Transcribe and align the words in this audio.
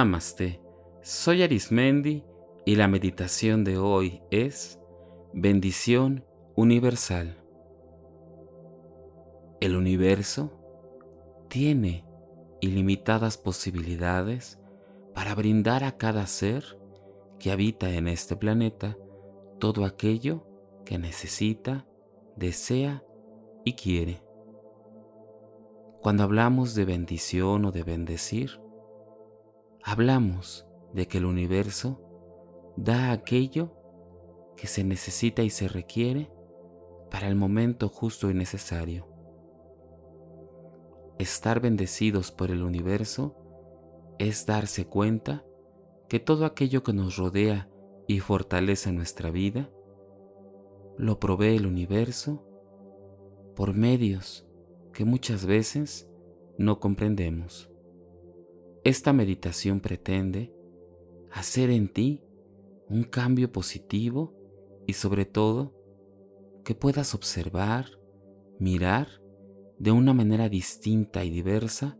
Namaste, 0.00 0.62
soy 1.02 1.42
Arismendi 1.42 2.24
y 2.64 2.76
la 2.76 2.88
meditación 2.88 3.64
de 3.64 3.76
hoy 3.76 4.22
es 4.30 4.80
Bendición 5.34 6.24
Universal. 6.56 7.36
El 9.60 9.76
universo 9.76 10.52
tiene 11.50 12.06
ilimitadas 12.62 13.36
posibilidades 13.36 14.58
para 15.14 15.34
brindar 15.34 15.84
a 15.84 15.98
cada 15.98 16.26
ser 16.26 16.78
que 17.38 17.52
habita 17.52 17.90
en 17.90 18.08
este 18.08 18.36
planeta 18.36 18.96
todo 19.58 19.84
aquello 19.84 20.46
que 20.86 20.96
necesita, 20.96 21.86
desea 22.36 23.04
y 23.66 23.74
quiere. 23.74 24.22
Cuando 26.00 26.22
hablamos 26.22 26.74
de 26.74 26.86
bendición 26.86 27.66
o 27.66 27.70
de 27.70 27.82
bendecir, 27.82 28.62
hablamos 29.82 30.66
de 30.92 31.06
que 31.06 31.18
el 31.18 31.24
universo 31.24 32.00
da 32.76 33.12
aquello 33.12 33.76
que 34.56 34.66
se 34.66 34.84
necesita 34.84 35.42
y 35.42 35.50
se 35.50 35.68
requiere 35.68 36.30
para 37.10 37.28
el 37.28 37.34
momento 37.34 37.88
justo 37.88 38.30
y 38.30 38.34
necesario. 38.34 39.08
Estar 41.18 41.60
bendecidos 41.60 42.30
por 42.32 42.50
el 42.50 42.62
universo 42.62 43.36
es 44.18 44.46
darse 44.46 44.86
cuenta 44.86 45.44
que 46.08 46.20
todo 46.20 46.44
aquello 46.44 46.82
que 46.82 46.92
nos 46.92 47.16
rodea 47.16 47.68
y 48.06 48.20
fortalece 48.20 48.92
nuestra 48.92 49.30
vida, 49.30 49.70
lo 50.98 51.18
provee 51.20 51.56
el 51.56 51.66
universo 51.66 52.44
por 53.54 53.74
medios 53.74 54.46
que 54.92 55.04
muchas 55.04 55.46
veces 55.46 56.08
no 56.58 56.80
comprendemos. 56.80 57.69
Esta 58.84 59.12
meditación 59.12 59.80
pretende 59.80 60.54
hacer 61.30 61.70
en 61.70 61.88
ti 61.88 62.22
un 62.88 63.04
cambio 63.04 63.52
positivo 63.52 64.34
y 64.86 64.94
sobre 64.94 65.26
todo 65.26 65.74
que 66.64 66.74
puedas 66.74 67.14
observar, 67.14 67.86
mirar 68.58 69.08
de 69.78 69.92
una 69.92 70.14
manera 70.14 70.48
distinta 70.48 71.24
y 71.24 71.30
diversa 71.30 71.98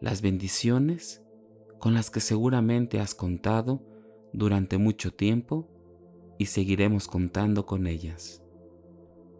las 0.00 0.20
bendiciones 0.20 1.22
con 1.78 1.94
las 1.94 2.10
que 2.10 2.20
seguramente 2.20 3.00
has 3.00 3.14
contado 3.14 3.82
durante 4.32 4.78
mucho 4.78 5.12
tiempo 5.14 5.68
y 6.38 6.46
seguiremos 6.46 7.08
contando 7.08 7.64
con 7.66 7.86
ellas. 7.86 8.42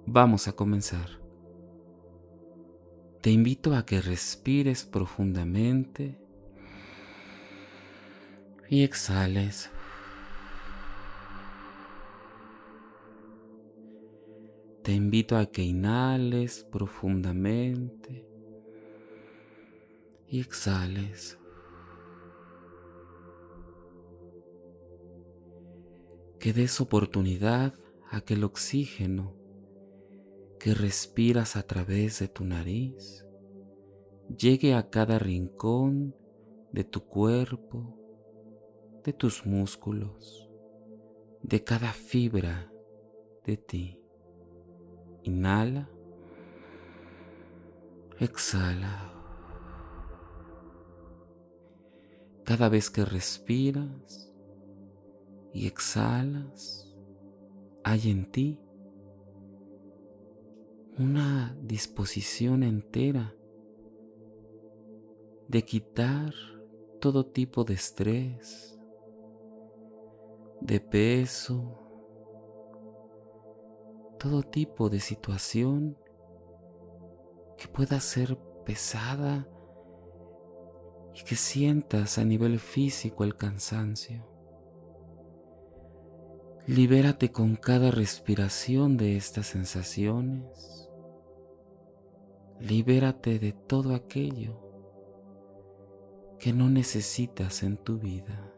Vamos 0.06 0.48
a 0.48 0.52
comenzar. 0.52 1.20
Te 3.20 3.30
invito 3.30 3.74
a 3.74 3.86
que 3.86 4.00
respires 4.00 4.84
profundamente 4.84 6.21
y 8.68 8.84
exhales. 8.84 9.70
Te 14.82 14.92
invito 14.92 15.36
a 15.36 15.46
que 15.46 15.62
inhales 15.62 16.66
profundamente 16.72 18.26
y 20.26 20.40
exhales. 20.40 21.38
Que 26.40 26.52
des 26.52 26.80
oportunidad 26.80 27.74
a 28.10 28.22
que 28.22 28.34
el 28.34 28.42
oxígeno 28.42 29.36
que 30.58 30.74
respiras 30.74 31.56
a 31.56 31.62
través 31.62 32.18
de 32.18 32.28
tu 32.28 32.44
nariz 32.44 33.24
llegue 34.36 34.74
a 34.74 34.90
cada 34.90 35.18
rincón 35.18 36.16
de 36.72 36.84
tu 36.84 37.04
cuerpo 37.04 38.01
de 39.04 39.12
tus 39.12 39.44
músculos, 39.44 40.48
de 41.42 41.62
cada 41.64 41.92
fibra 41.92 42.72
de 43.44 43.56
ti. 43.56 43.98
Inhala, 45.24 45.88
exhala. 48.18 49.12
Cada 52.44 52.68
vez 52.68 52.90
que 52.90 53.04
respiras 53.04 54.32
y 55.52 55.66
exhalas, 55.66 56.94
hay 57.84 58.10
en 58.10 58.30
ti 58.30 58.60
una 60.98 61.56
disposición 61.62 62.62
entera 62.62 63.34
de 65.48 65.64
quitar 65.64 66.34
todo 67.00 67.26
tipo 67.26 67.64
de 67.64 67.74
estrés, 67.74 68.78
de 70.64 70.78
peso, 70.78 71.78
todo 74.18 74.42
tipo 74.42 74.88
de 74.88 75.00
situación 75.00 75.98
que 77.58 77.66
pueda 77.66 77.98
ser 77.98 78.38
pesada 78.64 79.48
y 81.14 81.24
que 81.24 81.34
sientas 81.34 82.18
a 82.18 82.24
nivel 82.24 82.60
físico 82.60 83.24
el 83.24 83.34
cansancio. 83.36 84.24
Libérate 86.68 87.32
con 87.32 87.56
cada 87.56 87.90
respiración 87.90 88.96
de 88.96 89.16
estas 89.16 89.48
sensaciones. 89.48 90.88
Libérate 92.60 93.40
de 93.40 93.52
todo 93.52 93.96
aquello 93.96 94.60
que 96.38 96.52
no 96.52 96.70
necesitas 96.70 97.64
en 97.64 97.76
tu 97.78 97.98
vida. 97.98 98.51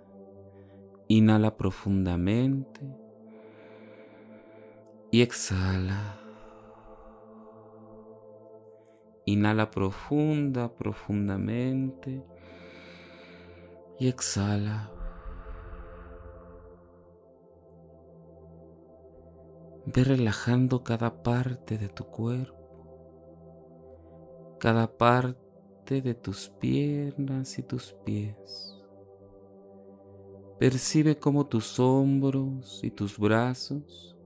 Inhala 1.14 1.56
profundamente 1.56 2.80
y 5.12 5.22
exhala. 5.22 6.18
Inhala 9.24 9.70
profunda, 9.70 10.74
profundamente 10.74 12.24
y 14.00 14.08
exhala. 14.08 14.90
Ve 19.86 20.02
relajando 20.02 20.82
cada 20.82 21.22
parte 21.22 21.78
de 21.78 21.88
tu 21.88 22.06
cuerpo, 22.06 22.58
cada 24.58 24.88
parte 24.88 26.02
de 26.02 26.14
tus 26.14 26.48
piernas 26.48 27.56
y 27.60 27.62
tus 27.62 27.92
pies. 28.04 28.83
Percibe 30.58 31.18
cómo 31.18 31.46
tus 31.46 31.80
hombros 31.80 32.80
y 32.84 32.90
tus 32.90 33.18
brazos 33.18 34.16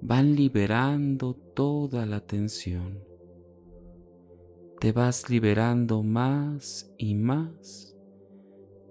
van 0.00 0.34
liberando 0.34 1.34
toda 1.34 2.06
la 2.06 2.20
tensión. 2.20 3.04
Te 4.80 4.92
vas 4.92 5.30
liberando 5.30 6.02
más 6.02 6.92
y 6.98 7.14
más 7.14 7.96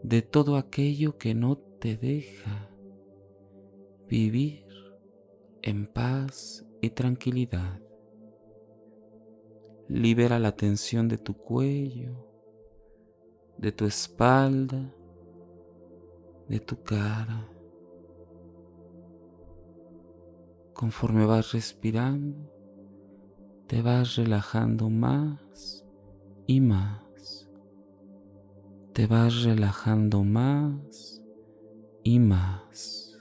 de 0.03 0.21
todo 0.21 0.57
aquello 0.57 1.17
que 1.17 1.33
no 1.33 1.57
te 1.57 1.97
deja 1.97 2.69
vivir 4.07 4.65
en 5.61 5.85
paz 5.85 6.65
y 6.81 6.91
tranquilidad. 6.91 7.81
Libera 9.89 10.39
la 10.39 10.55
tensión 10.55 11.07
de 11.07 11.17
tu 11.17 11.35
cuello, 11.35 12.25
de 13.57 13.71
tu 13.71 13.85
espalda, 13.85 14.93
de 16.47 16.59
tu 16.59 16.81
cara. 16.83 17.49
Conforme 20.73 21.25
vas 21.25 21.51
respirando, 21.53 22.37
te 23.67 23.81
vas 23.81 24.15
relajando 24.15 24.89
más 24.89 25.85
y 26.45 26.61
más. 26.61 27.49
Te 28.93 29.07
vas 29.07 29.43
relajando 29.43 30.23
más 30.23 31.21
y 32.03 32.19
más. 32.19 33.19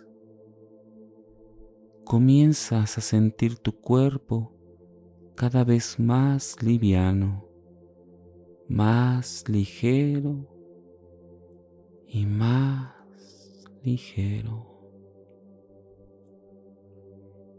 Comienzas 2.04 2.98
a 2.98 3.00
sentir 3.00 3.58
tu 3.58 3.72
cuerpo 3.80 4.52
cada 5.34 5.64
vez 5.64 5.98
más 5.98 6.62
liviano, 6.62 7.48
más 8.68 9.48
ligero 9.48 10.46
y 12.06 12.24
más 12.24 12.95
ligero. 13.86 14.66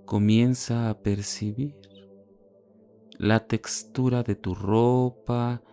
Comienza 0.06 0.90
a 0.90 1.02
percibir 1.02 1.80
la 3.18 3.48
textura 3.48 4.24
de 4.24 4.36
tu 4.36 4.54
ropa 4.54 5.64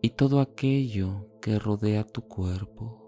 y 0.00 0.10
todo 0.10 0.40
aquello 0.40 1.28
que 1.40 1.60
rodea 1.60 2.04
tu 2.04 2.22
cuerpo. 2.22 2.98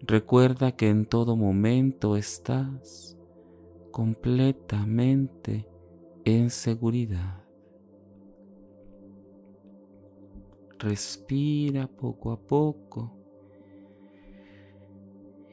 Recuerda 0.00 0.76
que 0.76 0.90
en 0.90 1.06
todo 1.06 1.34
momento 1.34 2.16
estás 2.16 3.18
completamente 3.90 5.66
en 6.24 6.50
seguridad. 6.50 7.42
Respira 10.78 11.88
poco 11.88 12.30
a 12.30 12.40
poco 12.40 13.15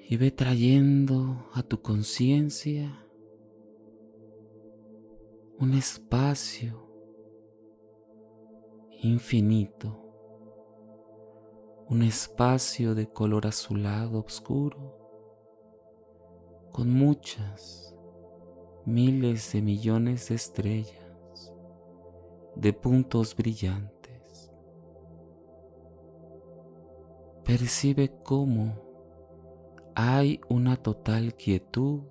y 0.10 0.18
ve 0.18 0.32
trayendo 0.32 1.50
a 1.54 1.64
tu 1.64 1.82
conciencia 1.82 3.08
un 5.60 5.74
espacio 5.74 6.90
infinito, 9.02 10.00
un 11.88 12.02
espacio 12.02 12.96
de 12.96 13.10
color 13.10 13.48
azulado 13.48 14.20
oscuro, 14.20 15.00
con 16.72 16.90
muchas, 16.92 17.96
miles 18.86 19.54
de 19.54 19.62
millones 19.62 20.30
de 20.30 20.36
estrellas, 20.36 21.54
de 22.56 22.74
puntos 22.74 23.36
brillantes. 23.36 24.52
Percibe 27.46 28.12
cómo 28.24 28.93
hay 29.95 30.42
una 30.50 30.75
total 30.78 31.36
quietud, 31.36 32.01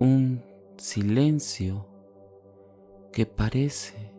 un 0.00 0.44
silencio 0.76 1.86
que 3.12 3.26
parece 3.26 4.12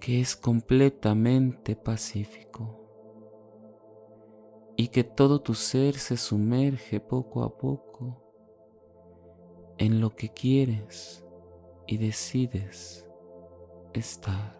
que 0.00 0.20
es 0.20 0.36
completamente 0.36 1.74
pacífico 1.76 2.78
y 4.76 4.88
que 4.88 5.04
todo 5.04 5.40
tu 5.40 5.54
ser 5.54 5.96
se 5.96 6.16
sumerge 6.16 7.00
poco 7.00 7.42
a 7.42 7.56
poco 7.58 8.22
en 9.78 10.00
lo 10.00 10.14
que 10.14 10.28
quieres 10.28 11.24
y 11.86 11.96
decides 11.96 13.08
estar. 13.92 14.56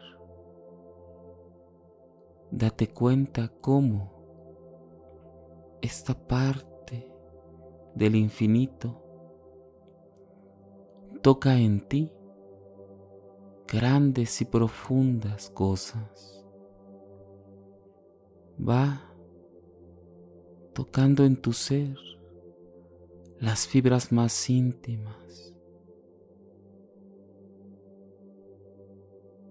Date 2.51 2.89
cuenta 2.89 3.53
cómo 3.61 4.18
esta 5.81 6.15
parte 6.15 7.09
del 7.95 8.15
infinito 8.15 9.03
toca 11.23 11.59
en 11.59 11.81
ti 11.81 12.13
grandes 13.67 14.41
y 14.41 14.45
profundas 14.45 15.51
cosas. 15.51 16.45
Va 18.59 19.13
tocando 20.73 21.25
en 21.25 21.37
tu 21.37 21.53
ser 21.53 21.97
las 23.39 23.67
fibras 23.67 24.11
más 24.11 24.49
íntimas. 24.49 25.55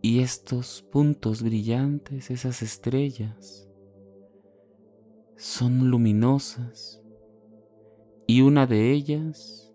Y 0.01 0.19
estos 0.19 0.83
puntos 0.83 1.43
brillantes, 1.43 2.31
esas 2.31 2.61
estrellas, 2.61 3.66
son 5.37 5.91
luminosas 5.91 7.01
y 8.25 8.41
una 8.41 8.65
de 8.65 8.91
ellas 8.91 9.71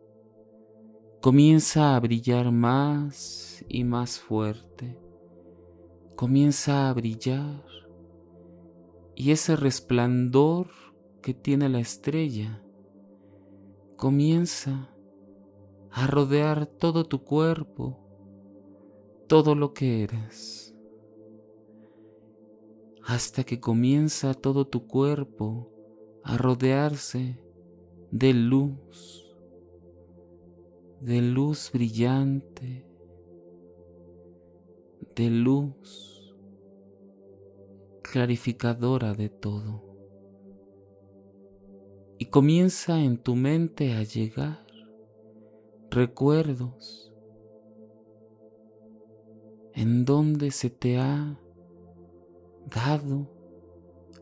comienza 1.21 1.95
a 1.95 2.01
brillar 2.01 2.51
más 2.51 3.65
y 3.69 3.85
más 3.85 4.19
fuerte, 4.19 4.99
comienza 6.17 6.91
a 6.91 6.93
brillar 6.93 7.65
y 9.15 9.31
ese 9.31 9.55
resplandor 9.55 10.67
que 11.23 11.33
tiene 11.33 11.69
la 11.69 11.79
estrella 11.79 12.61
comienza 13.97 14.91
a 15.93 16.09
rodear 16.09 16.67
todo 16.67 17.05
tu 17.05 17.23
cuerpo, 17.23 18.01
todo 19.29 19.55
lo 19.55 19.73
que 19.73 20.03
eres, 20.03 20.72
hasta 23.05 23.45
que 23.45 23.61
comienza 23.61 24.35
todo 24.35 24.67
tu 24.67 24.87
cuerpo 24.87 25.69
a 26.23 26.37
rodearse 26.37 27.41
de 28.11 28.33
luz, 28.33 29.27
de 31.01 31.21
luz 31.21 31.71
brillante, 31.73 32.87
de 35.17 35.31
luz 35.31 36.37
clarificadora 38.03 39.15
de 39.15 39.29
todo. 39.31 39.83
Y 42.19 42.27
comienza 42.27 43.03
en 43.03 43.19
tu 43.19 43.35
mente 43.35 43.95
a 43.95 44.05
llegar 44.05 44.65
recuerdos 45.91 47.13
en 49.75 50.05
donde 50.05 50.51
se 50.51 50.71
te 50.71 50.99
ha 50.99 51.42
dado 52.67 53.29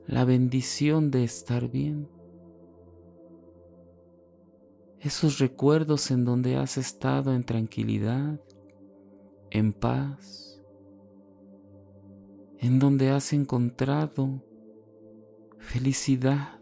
la 0.06 0.24
bendición 0.24 1.10
de 1.10 1.24
estar 1.24 1.68
bien. 1.68 2.08
Esos 4.98 5.38
recuerdos 5.38 6.10
en 6.10 6.24
donde 6.24 6.56
has 6.56 6.76
estado 6.76 7.32
en 7.32 7.44
tranquilidad, 7.44 8.40
en 9.50 9.72
paz, 9.72 10.60
en 12.58 12.78
donde 12.78 13.10
has 13.10 13.32
encontrado 13.32 14.44
felicidad, 15.58 16.60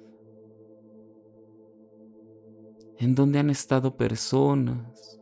en 2.99 3.15
donde 3.15 3.39
han 3.39 3.51
estado 3.51 3.97
personas, 3.97 5.21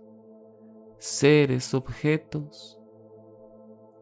seres, 0.99 1.73
objetos 1.75 2.76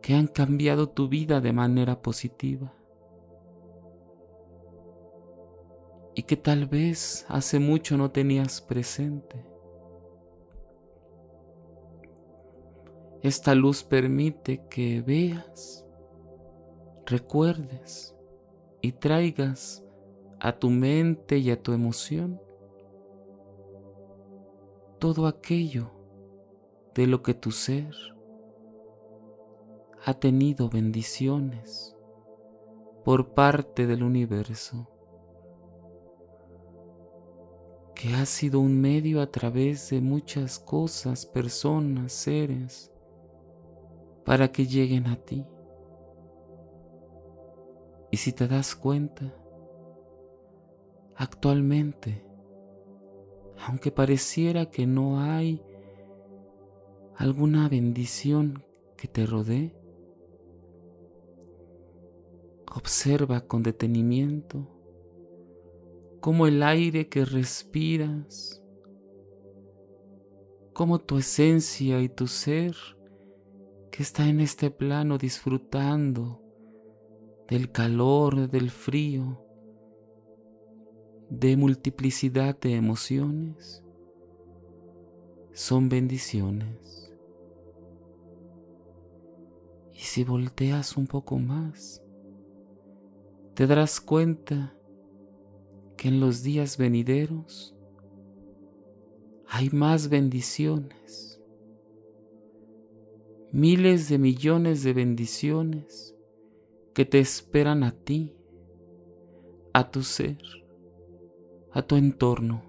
que 0.04 0.12
han 0.12 0.26
cambiado 0.26 0.90
tu 0.90 1.08
vida 1.08 1.40
de 1.40 1.54
manera 1.54 2.02
positiva 2.02 2.74
y 6.14 6.24
que 6.24 6.36
tal 6.36 6.66
vez 6.66 7.24
hace 7.26 7.58
mucho 7.58 7.96
no 7.96 8.10
tenías 8.10 8.60
presente. 8.60 9.46
Esta 13.22 13.54
luz 13.54 13.82
permite 13.82 14.66
que 14.68 15.00
veas, 15.00 15.86
recuerdes 17.06 18.14
y 18.82 18.92
traigas 18.92 19.82
a 20.38 20.52
tu 20.52 20.68
mente 20.68 21.38
y 21.38 21.50
a 21.50 21.62
tu 21.62 21.72
emoción 21.72 22.38
todo 24.98 25.26
aquello 25.26 25.92
de 26.94 27.06
lo 27.06 27.22
que 27.22 27.32
tu 27.32 27.50
ser 27.52 28.13
ha 30.04 30.14
tenido 30.14 30.68
bendiciones 30.68 31.96
por 33.04 33.34
parte 33.34 33.86
del 33.86 34.02
universo, 34.02 34.88
que 37.94 38.14
ha 38.14 38.26
sido 38.26 38.60
un 38.60 38.80
medio 38.80 39.20
a 39.20 39.30
través 39.30 39.90
de 39.90 40.00
muchas 40.00 40.58
cosas, 40.58 41.26
personas, 41.26 42.12
seres, 42.12 42.92
para 44.24 44.50
que 44.52 44.66
lleguen 44.66 45.06
a 45.06 45.16
ti. 45.16 45.46
Y 48.10 48.16
si 48.16 48.32
te 48.32 48.46
das 48.46 48.74
cuenta, 48.74 49.34
actualmente 51.16 52.24
aunque 53.66 53.90
pareciera 53.90 54.66
que 54.66 54.86
no 54.86 55.20
hay 55.20 55.62
alguna 57.16 57.68
bendición 57.68 58.64
que 58.96 59.08
te 59.08 59.26
rodee, 59.26 59.74
observa 62.74 63.40
con 63.40 63.62
detenimiento 63.62 64.68
cómo 66.20 66.46
el 66.46 66.62
aire 66.62 67.08
que 67.08 67.24
respiras, 67.24 68.62
cómo 70.72 70.98
tu 70.98 71.18
esencia 71.18 72.00
y 72.00 72.08
tu 72.08 72.26
ser 72.26 72.74
que 73.92 74.02
está 74.02 74.28
en 74.28 74.40
este 74.40 74.70
plano 74.70 75.18
disfrutando 75.18 76.42
del 77.46 77.70
calor, 77.70 78.50
del 78.50 78.70
frío, 78.70 79.40
de 81.30 81.56
multiplicidad 81.56 82.58
de 82.58 82.74
emociones 82.74 83.84
son 85.52 85.88
bendiciones. 85.88 87.12
Y 89.92 90.00
si 90.00 90.24
volteas 90.24 90.96
un 90.96 91.06
poco 91.06 91.38
más, 91.38 92.03
te 93.54 93.66
darás 93.66 94.00
cuenta 94.00 94.74
que 95.96 96.08
en 96.08 96.20
los 96.20 96.42
días 96.42 96.76
venideros 96.76 97.76
hay 99.46 99.70
más 99.70 100.08
bendiciones, 100.08 101.40
miles 103.52 104.08
de 104.08 104.18
millones 104.18 104.82
de 104.82 104.92
bendiciones 104.92 106.14
que 106.92 107.04
te 107.04 107.20
esperan 107.20 107.84
a 107.84 107.92
ti, 107.92 108.34
a 109.72 109.90
tu 109.90 110.02
ser 110.02 110.38
a 111.74 111.82
tu 111.82 111.96
entorno. 111.96 112.62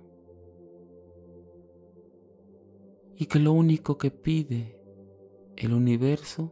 Y 3.16 3.28
que 3.28 3.40
lo 3.40 3.54
único 3.54 3.98
que 3.98 4.12
pide 4.12 4.78
el 5.56 5.74
universo 5.74 6.52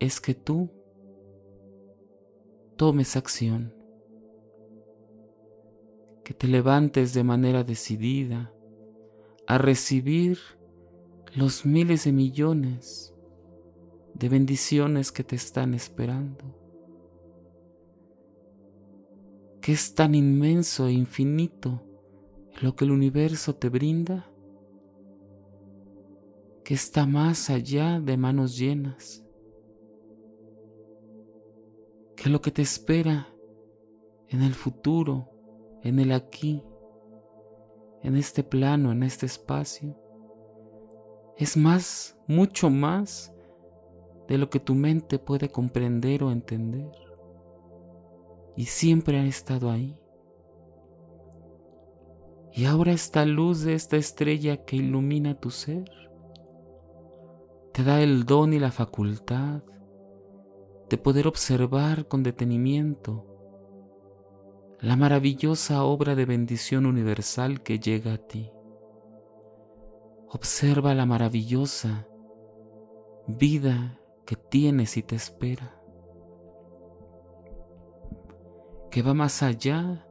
es 0.00 0.20
que 0.20 0.34
tú 0.34 0.70
tomes 2.82 3.14
acción, 3.14 3.72
que 6.24 6.34
te 6.34 6.48
levantes 6.48 7.14
de 7.14 7.22
manera 7.22 7.62
decidida 7.62 8.52
a 9.46 9.56
recibir 9.56 10.40
los 11.36 11.64
miles 11.64 12.02
de 12.02 12.10
millones 12.10 13.14
de 14.14 14.28
bendiciones 14.28 15.12
que 15.12 15.22
te 15.22 15.36
están 15.36 15.74
esperando. 15.74 16.44
Que 19.60 19.70
es 19.70 19.94
tan 19.94 20.16
inmenso 20.16 20.88
e 20.88 20.92
infinito 20.92 21.84
lo 22.62 22.74
que 22.74 22.84
el 22.84 22.90
universo 22.90 23.54
te 23.54 23.68
brinda, 23.68 24.28
que 26.64 26.74
está 26.74 27.06
más 27.06 27.48
allá 27.48 28.00
de 28.00 28.16
manos 28.16 28.58
llenas, 28.58 29.21
que 32.22 32.30
lo 32.30 32.40
que 32.40 32.52
te 32.52 32.62
espera 32.62 33.26
en 34.28 34.42
el 34.42 34.54
futuro, 34.54 35.28
en 35.82 35.98
el 35.98 36.12
aquí, 36.12 36.62
en 38.00 38.14
este 38.14 38.44
plano, 38.44 38.92
en 38.92 39.02
este 39.02 39.26
espacio, 39.26 39.98
es 41.36 41.56
más, 41.56 42.16
mucho 42.28 42.70
más 42.70 43.34
de 44.28 44.38
lo 44.38 44.50
que 44.50 44.60
tu 44.60 44.76
mente 44.76 45.18
puede 45.18 45.48
comprender 45.48 46.22
o 46.22 46.30
entender. 46.30 46.92
Y 48.56 48.66
siempre 48.66 49.18
ha 49.18 49.24
estado 49.24 49.68
ahí. 49.68 50.00
Y 52.52 52.66
ahora 52.66 52.92
esta 52.92 53.26
luz 53.26 53.62
de 53.62 53.74
esta 53.74 53.96
estrella 53.96 54.64
que 54.64 54.76
ilumina 54.76 55.40
tu 55.40 55.50
ser 55.50 55.90
te 57.72 57.82
da 57.82 58.00
el 58.00 58.26
don 58.26 58.52
y 58.52 58.60
la 58.60 58.70
facultad 58.70 59.64
de 60.92 60.98
poder 60.98 61.26
observar 61.26 62.06
con 62.06 62.22
detenimiento 62.22 63.24
la 64.78 64.94
maravillosa 64.94 65.84
obra 65.84 66.14
de 66.14 66.26
bendición 66.26 66.84
universal 66.84 67.62
que 67.62 67.78
llega 67.78 68.12
a 68.12 68.18
ti. 68.18 68.52
Observa 70.28 70.92
la 70.92 71.06
maravillosa 71.06 72.06
vida 73.26 73.98
que 74.26 74.36
tienes 74.36 74.98
y 74.98 75.02
te 75.02 75.16
espera, 75.16 75.80
que 78.90 79.00
va 79.00 79.14
más 79.14 79.42
allá 79.42 80.06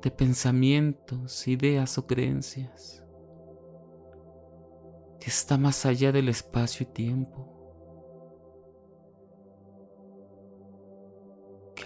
de 0.00 0.10
pensamientos, 0.10 1.46
ideas 1.46 1.98
o 1.98 2.06
creencias, 2.06 3.04
que 5.20 5.28
está 5.28 5.58
más 5.58 5.84
allá 5.84 6.10
del 6.10 6.30
espacio 6.30 6.86
y 6.88 6.94
tiempo, 6.94 7.53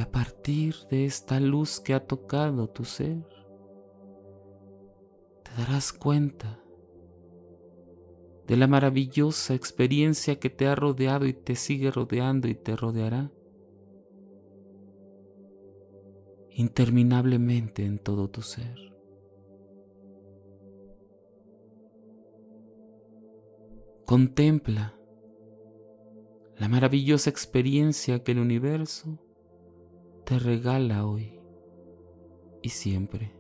a 0.03 0.11
partir 0.11 0.77
de 0.91 1.05
esta 1.05 1.41
luz 1.41 1.81
que 1.81 1.93
ha 1.93 2.07
tocado 2.07 2.69
tu 2.69 2.85
ser, 2.85 3.27
te 5.43 5.51
darás 5.59 5.93
cuenta 5.93 6.63
de 8.47 8.57
la 8.57 8.67
maravillosa 8.67 9.55
experiencia 9.55 10.39
que 10.39 10.51
te 10.51 10.67
ha 10.67 10.75
rodeado 10.75 11.27
y 11.27 11.33
te 11.33 11.57
sigue 11.57 11.91
rodeando 11.91 12.49
y 12.49 12.55
te 12.55 12.77
rodeará 12.77 13.31
interminablemente 16.51 17.85
en 17.85 17.99
todo 17.99 18.31
tu 18.31 18.43
ser. 18.43 18.77
Contempla 24.07 24.97
la 26.57 26.69
maravillosa 26.69 27.31
experiencia 27.31 28.25
que 28.25 28.33
el 28.33 28.39
universo 28.39 29.19
te 30.29 30.39
regala 30.39 31.07
hoy 31.07 31.33
y 32.61 32.69
siempre. 32.69 33.38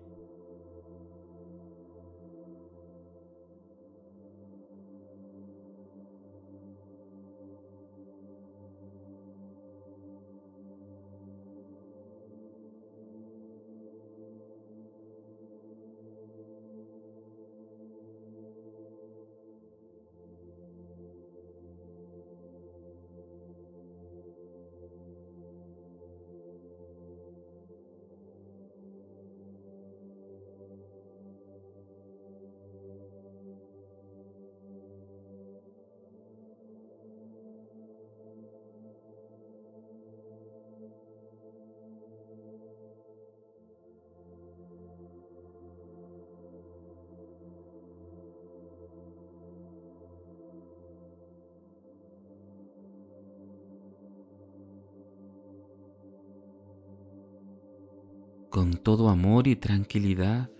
Con 58.58 58.72
todo 58.72 59.08
amor 59.08 59.46
y 59.46 59.54
tranquilidad. 59.54 60.50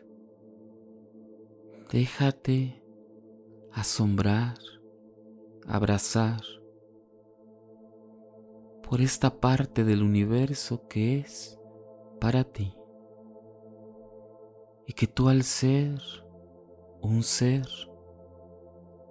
Déjate 1.91 2.81
asombrar, 3.73 4.57
abrazar 5.67 6.41
por 8.89 9.01
esta 9.01 9.41
parte 9.41 9.83
del 9.83 10.05
universo 10.05 10.87
que 10.87 11.19
es 11.19 11.59
para 12.21 12.45
ti. 12.45 12.73
Y 14.87 14.93
que 14.93 15.09
tú 15.09 15.29
al 15.29 15.43
ser 15.43 16.01
un 17.03 17.25
ser 17.25 17.67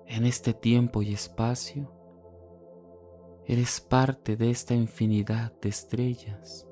en 0.05 0.25
este 0.25 0.53
tiempo 0.53 1.01
y 1.01 1.11
espacio, 1.11 1.91
eres 3.45 3.81
parte 3.81 4.37
de 4.37 4.49
esta 4.49 4.75
infinidad 4.75 5.51
de 5.59 5.67
estrellas 5.67 6.66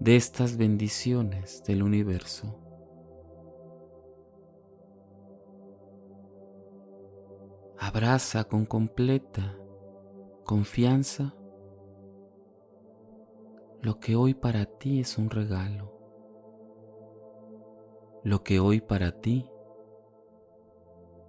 de 0.00 0.16
estas 0.16 0.56
bendiciones 0.56 1.62
del 1.64 1.82
universo. 1.82 2.60
Abraza 7.78 8.44
con 8.44 8.64
completa 8.66 9.58
confianza 10.44 11.34
lo 13.82 14.00
que 14.00 14.16
hoy 14.16 14.34
para 14.34 14.64
ti 14.64 15.00
es 15.00 15.18
un 15.18 15.30
regalo, 15.30 15.92
lo 18.22 18.42
que 18.42 18.58
hoy 18.60 18.80
para 18.80 19.20
ti 19.20 19.50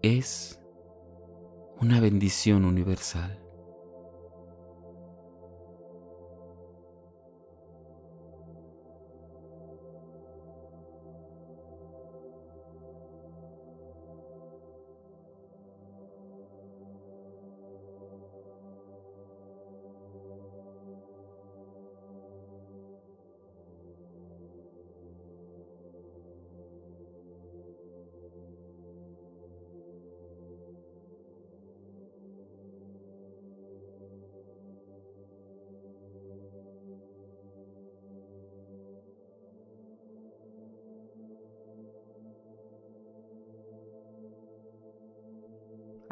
es 0.02 0.62
una 1.82 2.00
bendición 2.00 2.64
universal. 2.64 3.45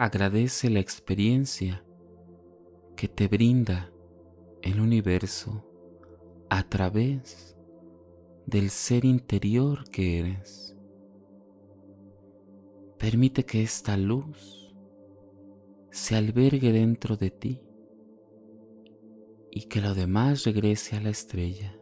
Agradece 0.03 0.69
la 0.69 0.81
experiencia 0.81 1.81
que 2.97 3.07
te 3.07 3.29
brinda 3.29 3.89
el 4.61 4.81
universo 4.81 5.65
a 6.49 6.67
través 6.67 7.57
del 8.45 8.69
ser 8.69 9.05
interior 9.05 9.89
que 9.89 10.19
eres. 10.19 10.77
Permite 12.99 13.45
que 13.45 13.63
esta 13.63 13.95
luz 13.95 14.75
se 15.89 16.17
albergue 16.17 16.73
dentro 16.73 17.15
de 17.15 17.29
ti 17.31 17.61
y 19.51 19.69
que 19.69 19.79
lo 19.79 19.93
demás 19.93 20.43
regrese 20.43 20.97
a 20.97 20.99
la 20.99 21.11
estrella. 21.11 21.79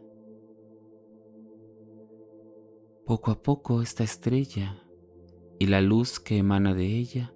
Poco 3.04 3.32
a 3.32 3.42
poco 3.42 3.82
esta 3.82 4.04
estrella 4.04 4.80
y 5.58 5.66
la 5.66 5.80
luz 5.80 6.20
que 6.20 6.38
emana 6.38 6.72
de 6.72 6.86
ella 6.86 7.34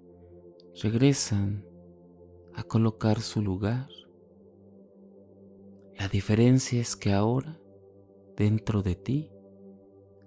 regresan 0.81 1.65
a 2.53 2.63
colocar 2.63 3.21
su 3.21 3.41
lugar. 3.41 3.87
La 5.97 6.07
diferencia 6.07 6.79
es 6.79 6.95
que 6.95 7.13
ahora, 7.13 7.59
dentro 8.35 8.83
de 8.83 8.95
ti, 8.95 9.31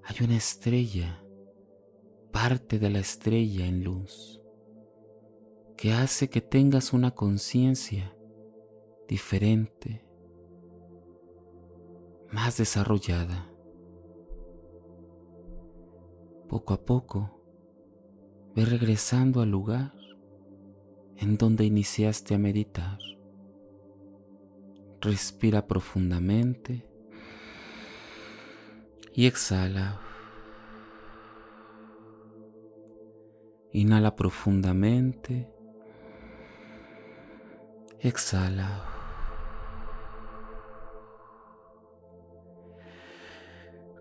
hay 0.02 0.24
una 0.24 0.36
estrella, 0.36 1.24
parte 2.32 2.80
de 2.80 2.90
la 2.90 2.98
estrella 2.98 3.66
en 3.66 3.84
luz, 3.84 4.42
que 5.76 5.92
hace 5.92 6.28
que 6.28 6.40
tengas 6.40 6.92
una 6.92 7.12
conciencia 7.12 8.16
diferente, 9.06 10.04
más 12.32 12.56
desarrollada. 12.58 13.52
Poco 16.48 16.74
a 16.74 16.84
poco, 16.84 17.40
ve 18.56 18.64
regresando 18.64 19.42
al 19.42 19.50
lugar 19.50 19.99
en 21.20 21.36
donde 21.36 21.64
iniciaste 21.64 22.34
a 22.34 22.38
meditar. 22.38 22.98
Respira 25.02 25.66
profundamente 25.66 26.86
y 29.12 29.26
exhala. 29.26 30.00
Inhala 33.72 34.16
profundamente. 34.16 35.52
Exhala. 38.00 38.86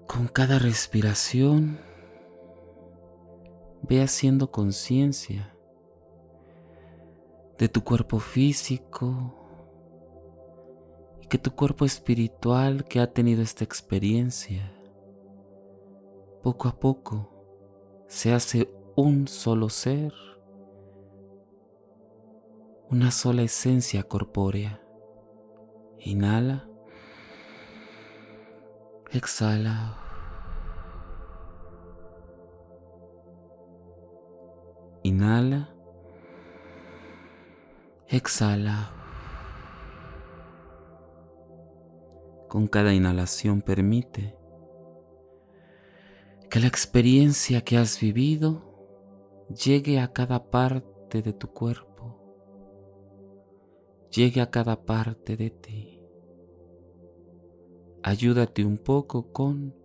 Con 0.08 0.28
cada 0.30 0.58
respiración, 0.58 1.80
ve 3.84 4.02
haciendo 4.02 4.52
conciencia 4.52 5.54
de 7.60 7.68
tu 7.68 7.84
cuerpo 7.84 8.20
físico 8.20 9.36
y 11.22 11.28
que 11.28 11.38
tu 11.38 11.52
cuerpo 11.52 11.84
espiritual 11.84 12.86
que 12.86 13.02
ha 13.02 13.12
tenido 13.12 13.42
esta 13.42 13.66
experiencia, 13.66 14.74
poco 16.42 16.70
a 16.70 16.80
poco 16.80 18.06
se 18.08 18.34
hace 18.34 18.74
un 18.96 19.28
solo 19.28 19.68
ser, 19.68 20.14
una 22.90 23.12
sola 23.12 23.42
esencia 23.42 24.04
corpórea. 24.04 24.82
Inhala, 26.00 26.66
exhala. 29.12 29.98
Inhala 35.04 35.76
Exhala. 38.12 38.92
Con 42.48 42.66
cada 42.66 42.92
inhalación 42.92 43.62
permite 43.62 44.36
que 46.50 46.60
la 46.60 46.66
experiencia 46.66 47.62
que 47.62 47.78
has 47.78 48.02
vivido 48.02 48.66
llegue 49.50 50.00
a 50.00 50.12
cada 50.12 50.50
parte 50.50 51.22
de 51.22 51.34
tu 51.34 51.50
cuerpo, 51.50 52.18
llegue 54.12 54.42
a 54.42 54.50
cada 54.50 54.84
parte 54.86 55.38
de 55.38 55.52
ti. 55.52 56.02
Ayúdate 58.02 58.66
un 58.66 58.80
poco 58.80 59.32
con 59.32 59.76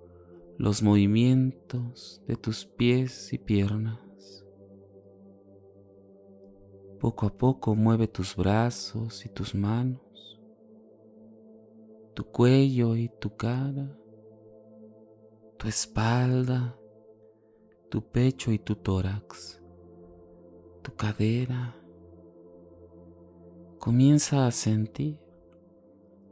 los 0.57 0.83
movimientos 0.83 2.23
de 2.27 2.37
tus 2.37 2.65
pies 2.65 3.35
y 3.35 3.39
piernas. 3.39 4.14
Poco 7.05 7.27
a 7.27 7.31
poco 7.37 7.75
mueve 7.75 8.09
tus 8.09 8.35
brazos 8.35 9.27
y 9.27 9.29
tus 9.29 9.55
manos, 9.55 10.41
tu 12.15 12.25
cuello 12.25 12.97
y 12.97 13.11
tu 13.21 13.37
cara, 13.37 13.95
tu 15.59 15.69
espalda, 15.69 16.79
tu 17.91 18.01
pecho 18.11 18.53
y 18.53 18.59
tu 18.59 18.77
tórax, 18.77 19.63
tu 20.81 20.95
cadera. 20.97 21.77
Comienza 23.79 24.47
a 24.47 24.51
sentir 24.51 25.21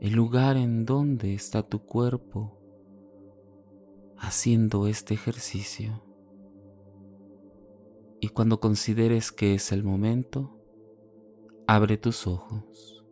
el 0.01 0.15
lugar 0.15 0.57
en 0.57 0.87
donde 0.87 1.35
está 1.35 1.63
tu 1.63 1.85
cuerpo 1.85 2.59
haciendo 4.17 4.87
este 4.87 5.13
ejercicio. 5.13 6.03
Y 8.21 8.29
cuando 8.29 8.59
consideres 8.59 9.33
que 9.33 9.53
es 9.53 9.71
el 9.71 9.85
momento, 9.85 10.61
Abre 11.67 11.97
tus 11.97 12.27
ojos 12.27 13.05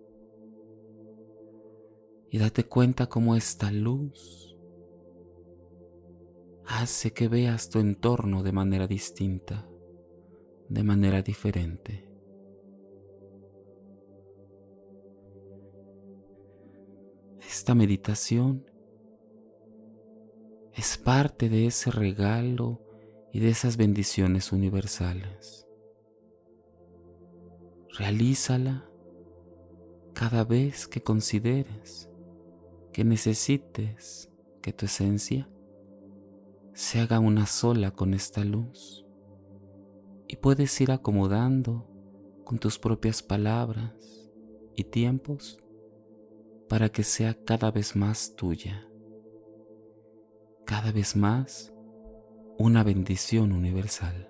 y 2.30 2.38
date 2.38 2.64
cuenta 2.64 3.08
cómo 3.08 3.34
esta 3.36 3.70
luz 3.72 4.56
hace 6.66 7.12
que 7.12 7.28
veas 7.28 7.68
tu 7.68 7.80
entorno 7.80 8.42
de 8.42 8.52
manera 8.52 8.86
distinta, 8.86 9.68
de 10.68 10.84
manera 10.84 11.22
diferente. 11.22 12.08
Esta 17.40 17.74
meditación 17.74 18.64
es 20.74 20.96
parte 20.96 21.48
de 21.48 21.66
ese 21.66 21.90
regalo 21.90 22.80
y 23.32 23.40
de 23.40 23.48
esas 23.48 23.76
bendiciones 23.76 24.52
universales. 24.52 25.66
Realízala 27.98 28.88
cada 30.14 30.44
vez 30.44 30.87
que 30.87 31.03
consideres 31.03 32.09
que 32.92 33.05
necesites 33.05 34.31
que 34.62 34.72
tu 34.72 34.87
esencia 34.87 35.48
se 36.72 37.00
haga 37.00 37.18
una 37.18 37.46
sola 37.46 37.90
con 37.90 38.14
esta 38.14 38.44
luz 38.44 39.05
y 40.29 40.37
puedes 40.37 40.81
ir 40.81 40.92
acomodando 40.92 41.87
con 42.44 42.59
tus 42.59 42.79
propias 42.79 43.22
palabras 43.22 44.31
y 44.76 44.85
tiempos 44.85 45.59
para 46.68 46.88
que 46.88 47.03
sea 47.03 47.35
cada 47.44 47.70
vez 47.70 47.96
más 47.96 48.35
tuya, 48.37 48.87
cada 50.64 50.92
vez 50.92 51.16
más 51.16 51.72
una 52.59 52.85
bendición 52.85 53.53
universal. 53.53 54.30